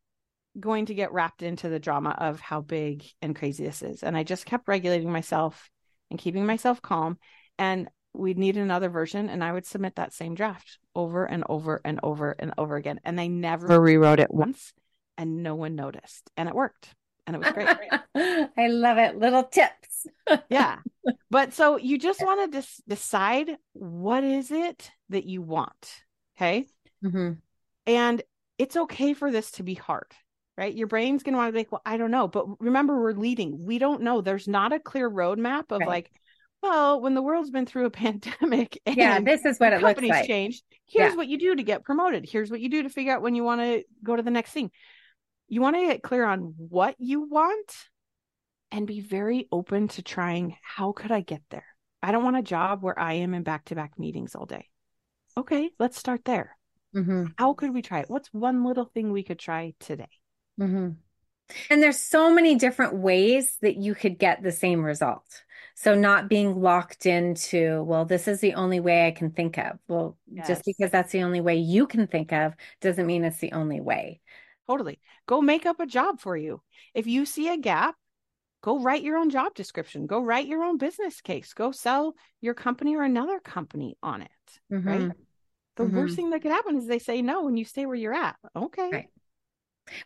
[0.60, 4.04] going to get wrapped into the drama of how big and crazy this is.
[4.04, 5.70] And I just kept regulating myself
[6.12, 7.18] and keeping myself calm.
[7.58, 11.82] And we'd need another version and I would submit that same draft over and over
[11.84, 13.00] and over and over again.
[13.04, 14.74] And I never rewrote it once
[15.18, 16.30] and no one noticed.
[16.38, 16.94] And it worked.
[17.26, 17.70] And it was great.
[18.58, 19.18] I love it.
[19.18, 20.08] Little tips.
[20.50, 20.80] yeah.
[21.30, 26.04] But so you just want to dis- decide what is it that you want.
[26.36, 26.68] Okay.
[27.04, 27.34] Mm-hmm.
[27.88, 28.22] And
[28.58, 30.14] it's okay for this to be hard
[30.62, 30.76] right?
[30.76, 32.28] Your brain's going to want to be like, well, I don't know.
[32.28, 33.66] But remember, we're leading.
[33.66, 34.22] We don't know.
[34.22, 35.88] There's not a clear roadmap of right.
[35.88, 36.12] like,
[36.62, 40.28] well, when the world's been through a pandemic, yeah, this is what it looks like.
[40.28, 40.64] changed.
[40.86, 41.18] Here's yeah.
[41.18, 42.30] what you do to get promoted.
[42.30, 44.52] Here's what you do to figure out when you want to go to the next
[44.52, 44.70] thing.
[45.48, 47.76] You want to get clear on what you want
[48.72, 51.66] and be very open to trying how could I get there?
[52.04, 54.68] I don't want a job where I am in back to back meetings all day.
[55.36, 56.56] Okay, let's start there.
[56.96, 57.26] Mm-hmm.
[57.40, 58.10] How could we try it?
[58.10, 60.10] What's one little thing we could try today?
[60.60, 60.90] Mm-hmm.
[61.70, 65.44] And there's so many different ways that you could get the same result.
[65.76, 69.80] So not being locked into, well, this is the only way I can think of.
[69.88, 70.48] Well, yes.
[70.48, 73.82] just because that's the only way you can think of doesn't mean it's the only
[73.82, 74.22] way.
[74.70, 75.00] Totally.
[75.28, 76.62] Go make up a job for you.
[76.94, 77.96] If you see a gap,
[78.62, 80.08] go write your own job description.
[80.08, 81.54] Go write your own business case.
[81.54, 84.30] Go sell your company or another company on it.
[84.72, 84.88] Mm-hmm.
[84.88, 85.12] Right.
[85.78, 85.98] The mm-hmm.
[85.98, 88.36] worst thing that could happen is they say no and you stay where you're at.
[88.56, 88.90] Okay.
[88.92, 89.10] Right.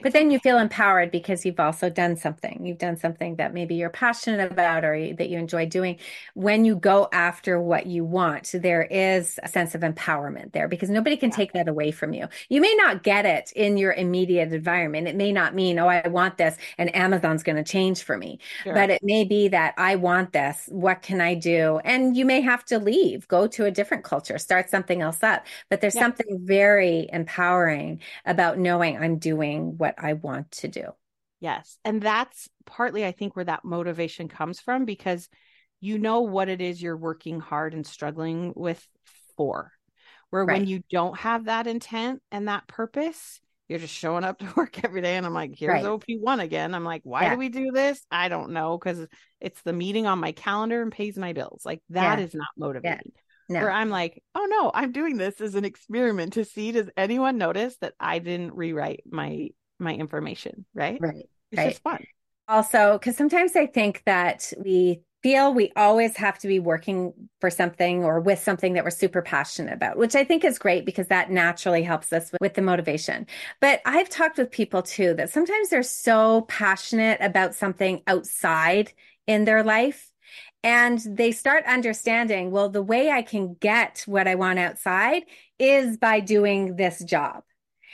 [0.02, 2.66] But then you feel empowered because you've also done something.
[2.66, 5.98] You've done something that maybe you're passionate about or that you enjoy doing.
[6.34, 10.90] When you go after what you want, there is a sense of empowerment there because
[10.90, 12.28] nobody can take that away from you.
[12.50, 15.08] You may not get it in your immediate environment.
[15.08, 18.40] It may not mean, oh, I want this and Amazon's going to change for me.
[18.64, 18.74] Sure.
[18.74, 20.68] But it may be that I want this.
[20.70, 21.80] What can I do?
[21.84, 25.46] And you may have to leave, go to a different culture, start something else up.
[25.70, 26.02] But there's yeah.
[26.02, 30.86] something very empowering about knowing I'm doing what I want to do.
[31.40, 31.78] Yes.
[31.84, 35.30] And that's partly, I think, where that motivation comes from because
[35.82, 38.86] you know what it is you're working hard and struggling with
[39.38, 39.72] for.
[40.30, 40.60] Where right.
[40.60, 44.84] when you don't have that intent and that purpose, you're just showing up to work
[44.84, 45.18] every day.
[45.18, 45.86] And I'm like, here's right.
[45.86, 46.74] OP1 again.
[46.74, 47.32] I'm like, why yeah.
[47.32, 48.04] do we do this?
[48.10, 48.78] I don't know.
[48.78, 49.06] Cause
[49.40, 51.62] it's the meeting on my calendar and pays my bills.
[51.66, 52.26] Like that yeah.
[52.26, 53.12] is not motivating.
[53.14, 53.22] Yeah.
[53.48, 53.60] No.
[53.60, 57.38] Where I'm like, oh no, I'm doing this as an experiment to see does anyone
[57.38, 61.00] notice that I didn't rewrite my my information, right?
[61.00, 61.30] Right.
[61.52, 61.70] It's right.
[61.70, 62.06] just fun.
[62.48, 67.12] Also, because sometimes I think that we feel we always have to be working
[67.42, 70.86] for something or with something that we're super passionate about, which I think is great
[70.86, 73.26] because that naturally helps us with the motivation.
[73.60, 78.94] But I've talked with people too that sometimes they're so passionate about something outside
[79.26, 80.12] in their life
[80.64, 85.24] and they start understanding, well, the way I can get what I want outside
[85.58, 87.44] is by doing this job.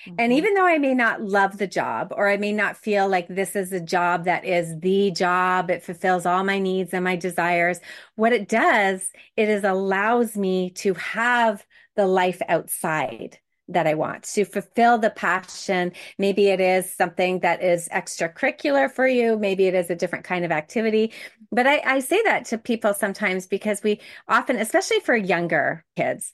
[0.06, 0.16] Mm-hmm.
[0.20, 3.28] And even though I may not love the job or I may not feel like
[3.28, 7.16] this is a job that is the job, it fulfills all my needs and my
[7.16, 7.80] desires,
[8.16, 13.40] what it does, it is allows me to have the life outside
[13.74, 15.94] that I want to fulfill the passion.
[16.18, 19.38] Maybe it is something that is extracurricular for you.
[19.38, 21.14] Maybe it is a different kind of activity.
[21.52, 26.32] But I, I say that to people sometimes because we often, especially for younger kids,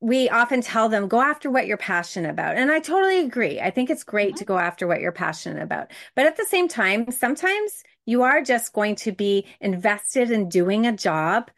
[0.00, 3.70] we often tell them go after what you're passionate about and i totally agree i
[3.70, 4.38] think it's great mm-hmm.
[4.38, 8.42] to go after what you're passionate about but at the same time sometimes you are
[8.42, 11.50] just going to be invested in doing a job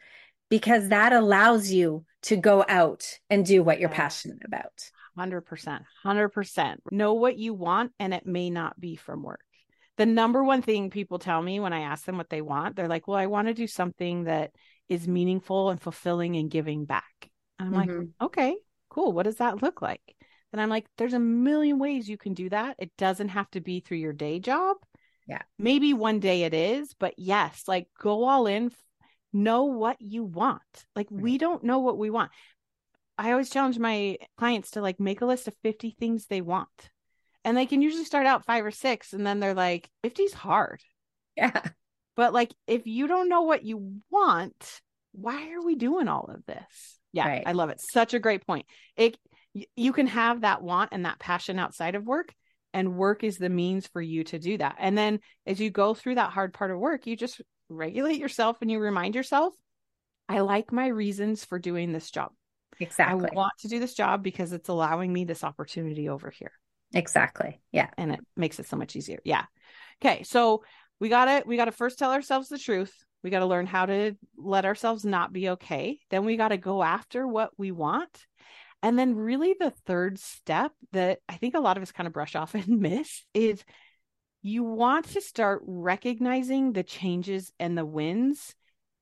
[0.49, 4.91] because that allows you to go out and do what you're passionate about.
[5.17, 5.81] 100%.
[6.05, 6.75] 100%.
[6.91, 9.41] Know what you want, and it may not be from work.
[9.97, 12.87] The number one thing people tell me when I ask them what they want, they're
[12.87, 14.51] like, Well, I want to do something that
[14.89, 17.29] is meaningful and fulfilling and giving back.
[17.59, 17.97] And I'm mm-hmm.
[17.97, 18.55] like, Okay,
[18.89, 19.11] cool.
[19.11, 20.01] What does that look like?
[20.51, 22.75] And I'm like, There's a million ways you can do that.
[22.79, 24.77] It doesn't have to be through your day job.
[25.27, 25.41] Yeah.
[25.57, 28.71] Maybe one day it is, but yes, like go all in,
[29.31, 30.61] know what you want.
[30.95, 31.21] Like right.
[31.21, 32.31] we don't know what we want.
[33.17, 36.69] I always challenge my clients to like make a list of 50 things they want.
[37.45, 40.81] And they can usually start out five or six and then they're like 50's hard.
[41.35, 41.61] Yeah.
[42.15, 44.81] But like if you don't know what you want,
[45.13, 46.99] why are we doing all of this?
[47.13, 47.43] Yeah, right.
[47.45, 47.79] I love it.
[47.79, 48.65] Such a great point.
[48.97, 49.17] It
[49.75, 52.33] you can have that want and that passion outside of work
[52.73, 54.75] and work is the means for you to do that.
[54.79, 58.57] And then as you go through that hard part of work, you just regulate yourself
[58.61, 59.53] and you remind yourself,
[60.27, 62.31] I like my reasons for doing this job.
[62.79, 63.29] Exactly.
[63.31, 66.51] I want to do this job because it's allowing me this opportunity over here.
[66.93, 67.61] Exactly.
[67.71, 67.89] Yeah.
[67.97, 69.19] And it makes it so much easier.
[69.23, 69.45] Yeah.
[70.03, 70.23] Okay.
[70.23, 70.63] So
[70.99, 72.93] we got to we got to first tell ourselves the truth.
[73.23, 75.99] We got to learn how to let ourselves not be okay.
[76.09, 78.25] Then we got to go after what we want.
[78.81, 82.13] And then really the third step that I think a lot of us kind of
[82.13, 83.63] brush off and miss is
[84.41, 88.55] you want to start recognizing the changes and the wins,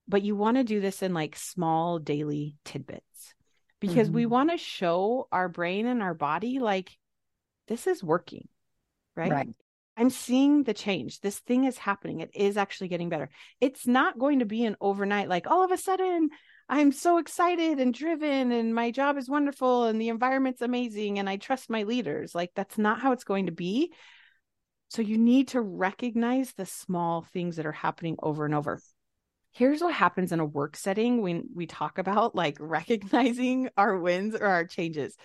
[0.08, 3.34] but you want to do this in like small daily tidbits
[3.80, 4.18] because mm-hmm.
[4.18, 6.96] we want to show our brain and our body like
[7.68, 8.48] this is working,
[9.16, 9.32] right?
[9.32, 9.50] right?
[10.02, 11.20] I'm seeing the change.
[11.20, 12.22] This thing is happening.
[12.22, 13.30] It is actually getting better.
[13.60, 16.30] It's not going to be an overnight, like all of a sudden,
[16.68, 21.30] I'm so excited and driven, and my job is wonderful, and the environment's amazing, and
[21.30, 22.34] I trust my leaders.
[22.34, 23.94] Like, that's not how it's going to be.
[24.90, 28.82] So, you need to recognize the small things that are happening over and over
[29.54, 34.34] here's what happens in a work setting when we talk about like recognizing our wins
[34.34, 35.16] or our changes.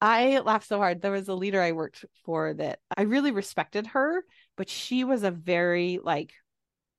[0.00, 1.00] I laughed so hard.
[1.00, 4.24] There was a leader I worked for that I really respected her,
[4.56, 6.32] but she was a very like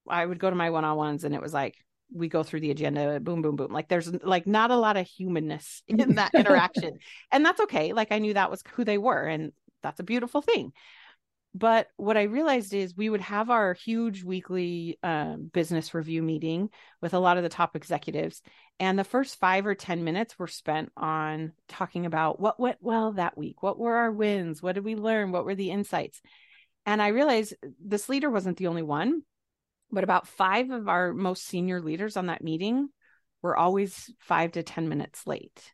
[0.10, 1.76] I would go to my one-on-ones and it was like
[2.14, 3.72] we go through the agenda boom boom boom.
[3.72, 6.98] Like there's like not a lot of humanness in that interaction.
[7.32, 7.94] And that's okay.
[7.94, 9.52] Like i knew that was who they were and
[9.84, 10.74] that's a beautiful thing
[11.58, 16.70] but what I realized is we would have our huge weekly um, business review meeting
[17.02, 18.44] with a lot of the top executives.
[18.80, 23.14] And the first five or 10 minutes were spent on talking about what went well
[23.14, 23.64] that week.
[23.64, 24.62] What were our wins?
[24.62, 25.32] What did we learn?
[25.32, 26.22] What were the insights?
[26.86, 29.24] And I realized this leader wasn't the only one,
[29.92, 32.90] but about five of our most senior leaders on that meeting
[33.42, 35.74] were always five to 10 minutes late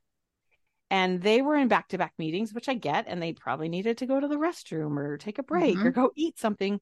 [0.94, 3.98] and they were in back to back meetings, which I get, and they probably needed
[3.98, 5.88] to go to the restroom or take a break mm-hmm.
[5.88, 6.80] or go eat something.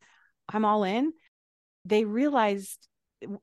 [0.50, 1.14] I'm all in.
[1.86, 2.90] They realized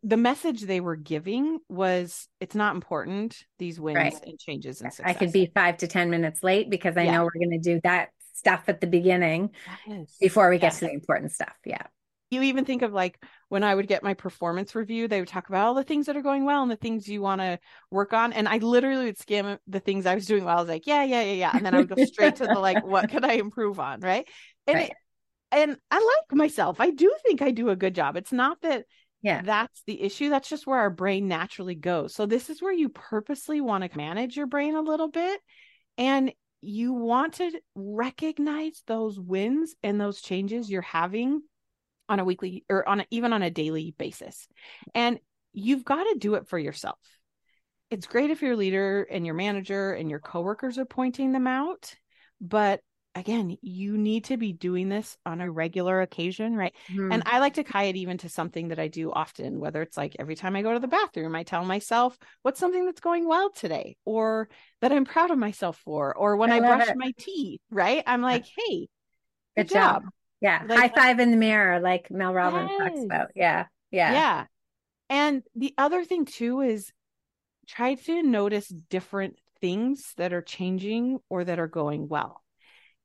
[0.03, 4.27] the message they were giving was it's not important, these wins right.
[4.27, 5.11] and changes and success.
[5.11, 7.17] I could be five to 10 minutes late because I yeah.
[7.17, 9.53] know we're going to do that stuff at the beginning
[9.87, 10.17] yes.
[10.21, 11.57] before we get to the important stuff.
[11.65, 11.87] Yeah
[12.31, 15.49] you even think of like when I would get my performance review, they would talk
[15.49, 17.59] about all the things that are going well and the things you want to
[17.91, 18.33] work on.
[18.33, 20.59] And I literally would skim the things I was doing well.
[20.59, 21.51] I was like, yeah, yeah, yeah, yeah.
[21.55, 24.01] And then I would go straight to the like, what could I improve on?
[24.01, 24.29] Right.
[24.67, 24.91] And right.
[24.91, 24.97] It,
[25.51, 26.81] and I like myself.
[26.81, 28.17] I do think I do a good job.
[28.17, 28.85] It's not that
[29.23, 32.73] yeah that's the issue that's just where our brain naturally goes so this is where
[32.73, 35.41] you purposely want to manage your brain a little bit
[35.97, 41.43] and you want to recognize those wins and those changes you're having
[42.09, 44.49] on a weekly or on a, even on a daily basis.
[44.95, 45.19] And
[45.53, 46.99] you've got to do it for yourself.
[47.91, 51.95] It's great if your leader and your manager and your coworkers are pointing them out,
[52.41, 52.81] but
[53.15, 56.75] again, you need to be doing this on a regular occasion, right?
[56.91, 57.13] Mm-hmm.
[57.13, 59.97] And I like to tie it even to something that I do often, whether it's
[59.97, 63.27] like every time I go to the bathroom, I tell myself what's something that's going
[63.27, 64.49] well today or
[64.81, 66.97] that I'm proud of myself for, or when I, I brush it.
[66.97, 68.03] my teeth, right?
[68.07, 68.89] I'm like, hey,
[69.57, 70.03] good, good job.
[70.05, 70.13] job.
[70.41, 70.63] Yeah.
[70.67, 72.81] Like, High five in the mirror, like Mel Robbins yes.
[72.81, 73.29] talks about.
[73.35, 73.67] Yeah.
[73.91, 74.13] Yeah.
[74.13, 74.45] Yeah.
[75.11, 76.93] And the other thing too is
[77.67, 82.43] try to notice different things that are changing or that are going well.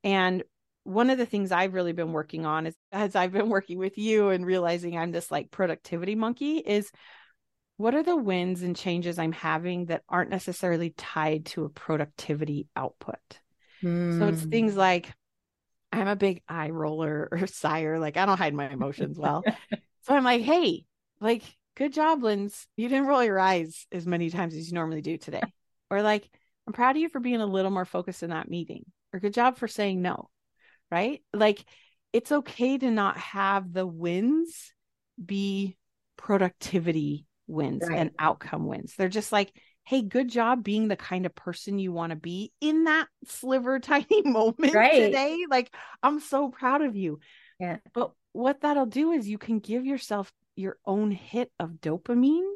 [0.03, 0.43] And
[0.83, 3.97] one of the things I've really been working on is as I've been working with
[3.97, 6.91] you and realizing I'm this like productivity monkey is
[7.77, 12.67] what are the wins and changes I'm having that aren't necessarily tied to a productivity
[12.75, 13.39] output?
[13.81, 14.19] Mm.
[14.19, 14.79] So it's things hmm.
[14.79, 15.11] like
[15.93, 17.99] I'm a big eye roller or sire.
[17.99, 19.43] Like I don't hide my emotions well.
[20.01, 20.85] so I'm like, hey,
[21.21, 21.43] like,
[21.75, 22.67] good job, Linz.
[22.75, 25.41] You didn't roll your eyes as many times as you normally do today.
[25.91, 26.27] Or like,
[26.65, 28.83] I'm proud of you for being a little more focused in that meeting.
[29.13, 30.31] Or good job for saying no.
[30.89, 31.21] Right?
[31.33, 31.63] Like
[32.13, 34.73] it's okay to not have the wins
[35.23, 35.77] be
[36.17, 37.99] productivity wins right.
[37.99, 38.95] and outcome wins.
[38.95, 39.53] They're just like,
[39.85, 43.79] hey, good job being the kind of person you want to be in that sliver
[43.79, 44.99] tiny moment right.
[44.99, 45.45] today.
[45.49, 47.19] Like, I'm so proud of you.
[47.59, 47.77] Yeah.
[47.93, 52.49] But what that'll do is you can give yourself your own hit of dopamine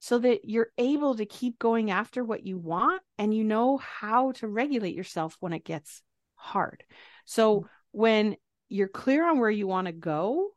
[0.00, 4.32] so that you're able to keep going after what you want and you know how
[4.32, 6.02] to regulate yourself when it gets
[6.36, 6.84] hard.
[7.24, 7.66] So mm-hmm.
[7.92, 8.36] when
[8.68, 10.50] you're clear on where you want to go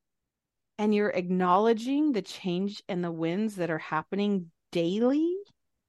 [0.78, 5.34] and you're acknowledging the change and the wins that are happening daily,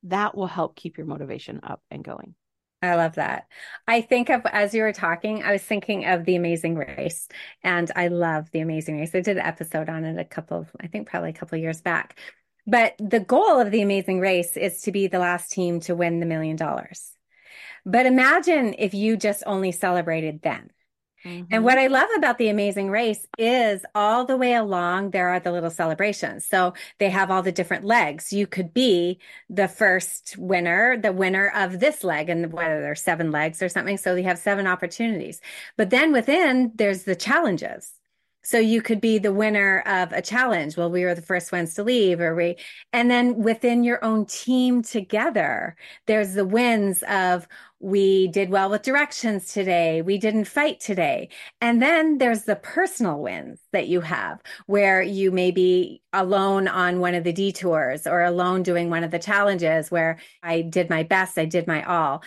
[0.05, 2.35] that will help keep your motivation up and going.
[2.83, 3.47] I love that.
[3.87, 7.29] I think of as you were talking, I was thinking of the Amazing Race,
[7.63, 9.15] and I love the Amazing Race.
[9.15, 11.63] I did an episode on it a couple of, I think probably a couple of
[11.63, 12.19] years back.
[12.67, 16.19] But the goal of the Amazing Race is to be the last team to win
[16.19, 17.13] the million dollars.
[17.85, 20.71] But imagine if you just only celebrated then.
[21.25, 21.55] Mm-hmm.
[21.55, 25.41] And what I love about the amazing race is all the way along, there are
[25.41, 26.45] the little celebrations.
[26.45, 28.33] So they have all the different legs.
[28.33, 29.19] You could be
[29.49, 33.97] the first winner, the winner of this leg, and whether there's seven legs or something.
[33.97, 35.41] So you have seven opportunities.
[35.77, 37.93] But then within, there's the challenges.
[38.43, 40.77] So you could be the winner of a challenge.
[40.77, 42.57] Well, we were the first ones to leave, or we,
[42.93, 45.77] and then within your own team together,
[46.07, 47.47] there's the wins of
[47.83, 50.03] we did well with directions today.
[50.03, 51.29] We didn't fight today.
[51.61, 57.01] And then there's the personal wins that you have where you may be alone on
[57.01, 61.03] one of the detours or alone doing one of the challenges where I did my
[61.03, 61.37] best.
[61.39, 62.23] I did my all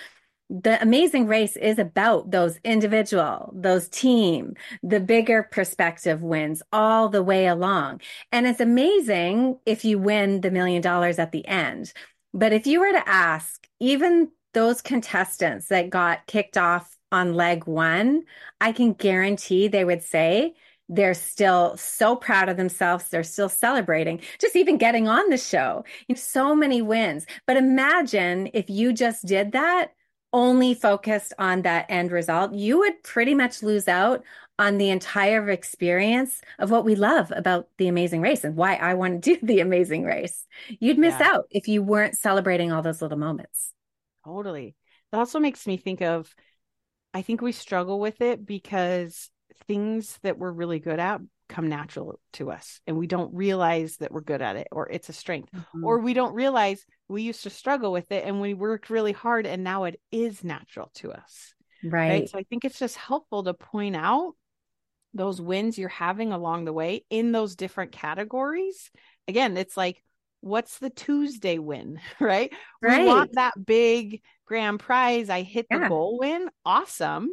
[0.50, 7.24] the amazing race is about those individual, those team, the bigger perspective wins all the
[7.24, 8.02] way along.
[8.32, 11.94] And it's amazing if you win the million dollars at the end.
[12.34, 17.66] But if you were to ask even those contestants that got kicked off on leg
[17.66, 18.24] one,
[18.62, 20.54] I can guarantee they would say,
[20.88, 23.10] they're still so proud of themselves.
[23.10, 25.84] They're still celebrating, just even getting on the show.
[26.08, 27.26] You know, so many wins.
[27.48, 29.95] But imagine if you just did that
[30.36, 34.22] only focused on that end result, you would pretty much lose out
[34.60, 38.96] on the entire experience of what we love about the amazing race and why I
[38.96, 40.46] want to do the amazing race.
[40.82, 41.32] You'd miss yeah.
[41.32, 43.72] out if you weren't celebrating all those little moments.
[44.26, 44.76] Totally.
[45.12, 46.36] That also makes me think of
[47.14, 49.30] I think we struggle with it because
[49.70, 54.12] things that we're really good at come natural to us and we don't realize that
[54.12, 55.84] we're good at it or it's a strength mm-hmm.
[55.84, 59.46] or we don't realize we used to struggle with it and we worked really hard
[59.46, 62.30] and now it is natural to us right, right?
[62.30, 64.34] so i think it's just helpful to point out
[65.14, 68.90] those wins you're having along the way in those different categories
[69.28, 70.02] again it's like
[70.42, 73.02] what's the tuesday win right, right.
[73.02, 75.80] we want that big grand prize i hit yeah.
[75.80, 77.30] the goal win awesome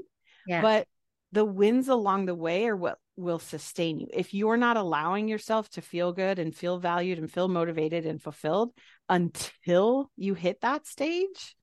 [0.47, 0.61] yeah.
[0.61, 0.87] but
[1.33, 4.09] the wins along the way are what will sustain you.
[4.13, 8.23] If you're not allowing yourself to feel good and feel valued and feel motivated and
[8.23, 8.73] fulfilled
[9.09, 11.55] until you hit that stage,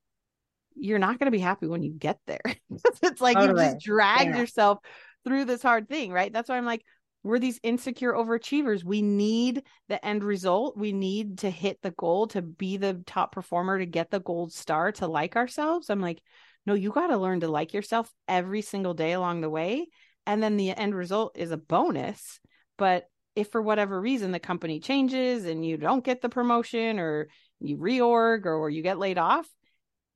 [0.76, 2.41] you're not going to be happy when you get there.
[3.04, 3.66] it's like totally.
[3.66, 4.41] you just dragged yeah.
[4.41, 4.80] yourself
[5.26, 6.32] through this hard thing, right?
[6.32, 6.84] That's why I'm like,
[7.24, 8.84] we're these insecure overachievers.
[8.84, 10.78] We need the end result.
[10.78, 14.54] We need to hit the goal to be the top performer, to get the gold
[14.54, 15.89] star, to like ourselves.
[15.89, 16.22] I'm like,
[16.66, 19.88] no, you got to learn to like yourself every single day along the way
[20.30, 22.39] and then the end result is a bonus
[22.77, 27.27] but if for whatever reason the company changes and you don't get the promotion or
[27.59, 29.47] you reorg or, or you get laid off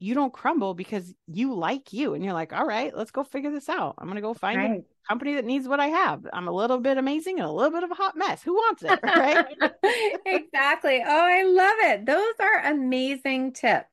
[0.03, 3.51] you don't crumble because you like you and you're like all right let's go figure
[3.51, 3.95] this out.
[3.97, 4.79] I'm going to go find right.
[4.81, 6.27] a company that needs what i have.
[6.33, 8.43] I'm a little bit amazing and a little bit of a hot mess.
[8.43, 8.99] Who wants it?
[9.03, 9.45] Right?
[10.25, 11.01] Exactly.
[11.05, 12.05] Oh i love it.
[12.05, 13.87] Those are amazing tips.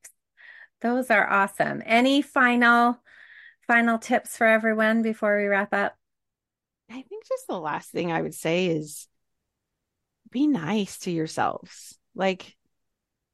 [0.82, 1.82] Those are awesome.
[1.86, 2.98] Any final
[3.68, 5.94] final tips for everyone before we wrap up
[6.90, 9.06] I think just the last thing I would say is
[10.30, 11.96] be nice to yourselves.
[12.14, 12.56] Like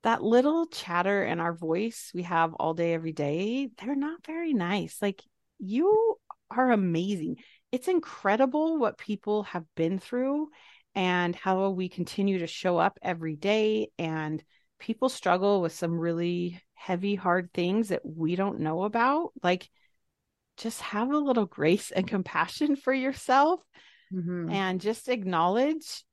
[0.03, 4.53] that little chatter in our voice we have all day, every day, they're not very
[4.53, 4.99] nice.
[5.01, 5.23] Like
[5.59, 6.17] you
[6.51, 7.37] are amazing.
[7.73, 10.49] It's incredible what people have been through
[10.95, 13.89] and how we continue to show up every day.
[13.99, 14.43] And
[14.79, 19.33] people struggle with some really heavy, hard things that we don't know about.
[19.43, 19.69] Like,
[20.57, 23.61] just have a little grace and compassion for yourself
[24.13, 24.51] mm-hmm.
[24.51, 26.05] and just acknowledge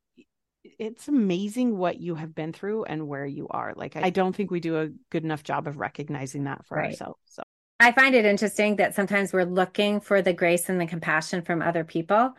[0.79, 3.73] it's amazing what you have been through and where you are.
[3.75, 6.91] Like, I don't think we do a good enough job of recognizing that for right.
[6.91, 7.19] ourselves.
[7.25, 7.43] So
[7.79, 11.61] I find it interesting that sometimes we're looking for the grace and the compassion from
[11.61, 12.33] other people,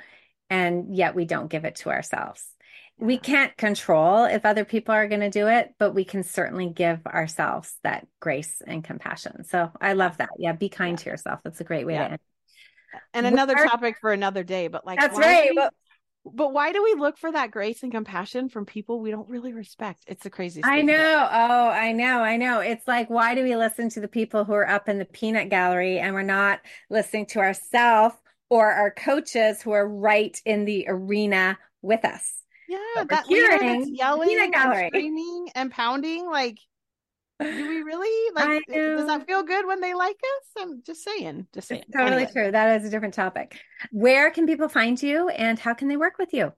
[0.48, 2.53] and yet we don't give it to ourselves
[2.98, 6.68] we can't control if other people are going to do it, but we can certainly
[6.68, 9.44] give ourselves that grace and compassion.
[9.44, 10.30] So I love that.
[10.38, 11.04] Yeah, be kind yeah.
[11.04, 11.40] to yourself.
[11.42, 12.06] That's a great way yeah.
[12.06, 12.20] to end.
[13.12, 15.50] And another topic for another day, but like that's right.
[15.50, 15.68] We,
[16.24, 19.52] but why do we look for that grace and compassion from people we don't really
[19.52, 20.04] respect?
[20.06, 20.66] It's the craziest.
[20.66, 21.28] I know.
[21.30, 22.20] Oh, I know.
[22.20, 22.60] I know.
[22.60, 25.50] It's like, why do we listen to the people who are up in the peanut
[25.50, 28.14] gallery and we're not listening to ourselves
[28.48, 32.43] or our coaches who are right in the arena with us?
[32.68, 36.26] Yeah, that hearing yelling and screaming and pounding.
[36.30, 36.58] Like,
[37.40, 38.62] do we really like?
[38.66, 40.62] Does that feel good when they like us?
[40.62, 41.46] I'm just saying.
[41.52, 41.82] Just saying.
[41.86, 42.32] It's totally anyway.
[42.32, 42.50] true.
[42.52, 43.60] That is a different topic.
[43.90, 46.52] Where can people find you, and how can they work with you?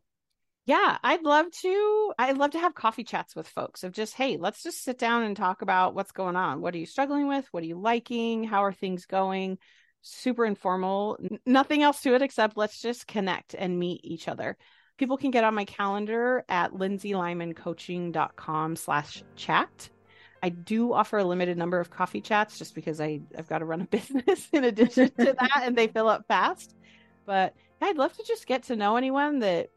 [0.67, 2.13] Yeah, I'd love to.
[2.19, 5.23] I'd love to have coffee chats with folks of just, hey, let's just sit down
[5.23, 6.61] and talk about what's going on.
[6.61, 7.47] What are you struggling with?
[7.53, 8.43] What are you liking?
[8.43, 9.59] How are things going?
[10.03, 11.19] Super informal.
[11.23, 14.57] N- nothing else to it except let's just connect and meet each other.
[14.97, 19.91] People can get on my calendar at lindsaylymancoaching.com slash chat.
[20.43, 23.65] I do offer a limited number of coffee chats just because I, I've got to
[23.65, 26.75] run a business in addition to that and they fill up fast.
[27.25, 29.71] But I'd love to just get to know anyone that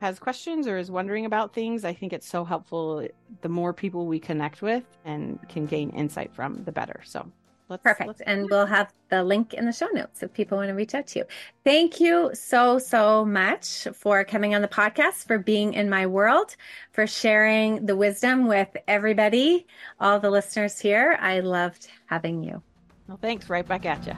[0.00, 1.84] has questions or is wondering about things.
[1.84, 3.06] I think it's so helpful.
[3.40, 7.00] The more people we connect with and can gain insight from, the better.
[7.04, 7.30] So
[7.68, 8.06] Let's, Perfect.
[8.06, 10.94] Let's and we'll have the link in the show notes if people want to reach
[10.94, 11.24] out to you.
[11.64, 16.54] Thank you so, so much for coming on the podcast, for being in my world,
[16.92, 19.66] for sharing the wisdom with everybody,
[19.98, 21.18] all the listeners here.
[21.20, 22.62] I loved having you.
[23.08, 23.50] Well, thanks.
[23.50, 24.14] Right back at you.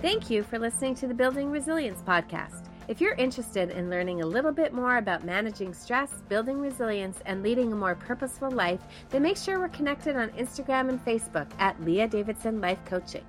[0.00, 2.71] Thank you for listening to the Building Resilience podcast.
[2.88, 7.40] If you're interested in learning a little bit more about managing stress, building resilience, and
[7.42, 8.80] leading a more purposeful life,
[9.10, 13.24] then make sure we're connected on Instagram and Facebook at Leah Davidson Life Coaching.